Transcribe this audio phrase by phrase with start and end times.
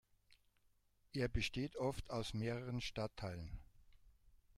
[1.13, 3.59] Er besteht oft aus mehreren Stadtteilen.